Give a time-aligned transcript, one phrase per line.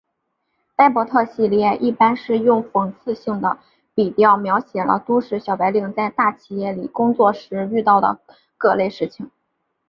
[0.75, 3.59] 呆伯特系列一般是用讽刺性的
[3.93, 8.19] 笔调描写了都市小白领在大企业里工作时遇到的
[8.57, 9.29] 各类事情。